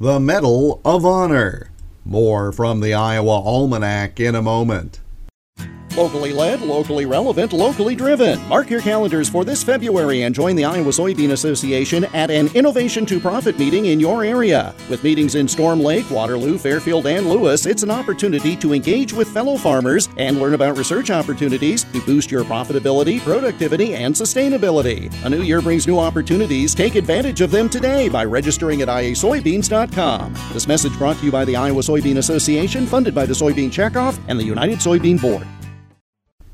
[0.00, 1.70] the Medal of Honor.
[2.06, 4.98] More from the Iowa Almanac in a moment.
[5.96, 8.40] Locally led, locally relevant, locally driven.
[8.48, 13.04] Mark your calendars for this February and join the Iowa Soybean Association at an Innovation
[13.06, 14.74] to Profit meeting in your area.
[14.88, 19.28] With meetings in Storm Lake, Waterloo, Fairfield, and Lewis, it's an opportunity to engage with
[19.28, 25.12] fellow farmers and learn about research opportunities to boost your profitability, productivity, and sustainability.
[25.24, 26.74] A new year brings new opportunities.
[26.74, 30.34] Take advantage of them today by registering at iasoybeans.com.
[30.52, 34.20] This message brought to you by the Iowa Soybean Association, funded by the Soybean Checkoff
[34.28, 35.46] and the United Soybean Board.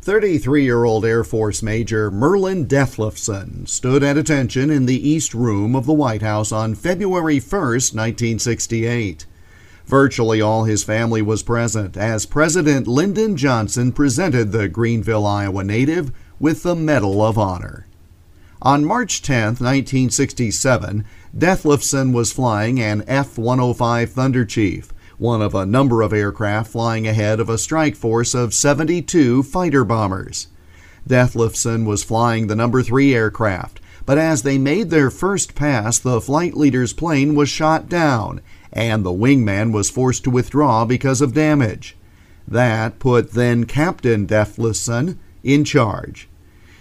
[0.07, 5.75] 33 year old Air Force Major Merlin Dethlefsen stood at attention in the East Room
[5.75, 9.27] of the White House on February 1, 1968.
[9.85, 16.13] Virtually all his family was present as President Lyndon Johnson presented the Greenville, Iowa native
[16.39, 17.89] with the Medal of Honor.
[18.63, 21.05] On March 10, 1967,
[21.37, 27.41] Dethlefsen was flying an F 105 Thunderchief one of a number of aircraft flying ahead
[27.41, 30.49] of a strike force of 72 fighter bombers.
[31.09, 36.21] Dethlefsen was flying the number 3 aircraft, but as they made their first pass, the
[36.21, 38.41] flight leader's plane was shot down,
[38.73, 41.97] and the wingman was forced to withdraw because of damage.
[42.47, 46.29] That put then Captain Dethlefsen in charge.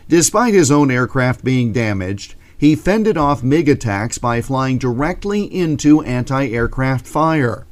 [0.07, 6.01] Despite his own aircraft being damaged, he fended off MiG attacks by flying directly into
[6.01, 7.65] anti aircraft fire.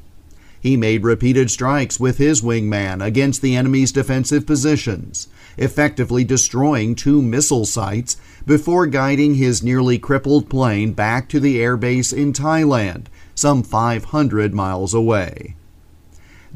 [0.64, 7.20] He made repeated strikes with his wingman against the enemy's defensive positions, effectively destroying two
[7.20, 13.62] missile sites before guiding his nearly crippled plane back to the airbase in Thailand, some
[13.62, 15.54] 500 miles away.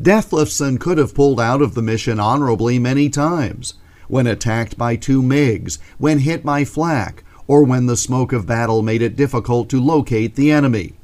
[0.01, 3.75] Dethlefsen could have pulled out of the mission honorably many times,
[4.09, 8.81] when attacked by two MiGs, when hit by flak, or when the smoke of battle
[8.81, 10.98] made it difficult to locate the enemy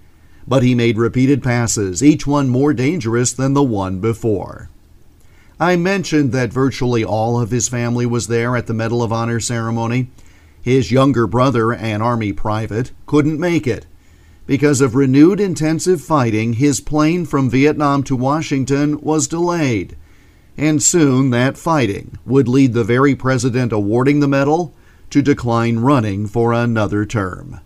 [0.46, 4.68] but he made repeated passes, each one more dangerous than the one before.
[5.58, 9.40] I mentioned that virtually all of his family was there at the Medal of Honor
[9.40, 10.10] ceremony.
[10.60, 13.86] His younger brother, an Army private, couldn't make it.
[14.46, 19.96] Because of renewed intensive fighting, his plane from Vietnam to Washington was delayed.
[20.56, 24.74] And soon that fighting would lead the very president awarding the medal
[25.10, 27.60] to decline running for another term.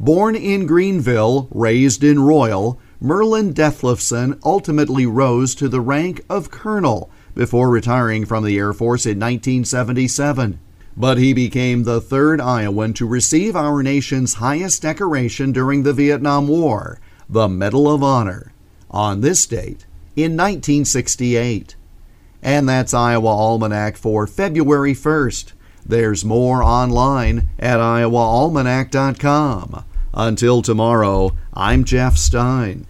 [0.00, 7.10] Born in Greenville, raised in Royal, Merlin Dethlefsen ultimately rose to the rank of colonel
[7.34, 10.58] before retiring from the Air Force in 1977.
[10.96, 16.48] But he became the third Iowan to receive our nation's highest decoration during the Vietnam
[16.48, 18.54] War, the Medal of Honor,
[18.90, 19.84] on this date
[20.16, 21.76] in 1968.
[22.42, 25.52] And that's Iowa Almanac for February 1st.
[25.84, 29.84] There's more online at iowaalmanac.com.
[30.12, 32.86] Until tomorrow, I'm Jeff Stein.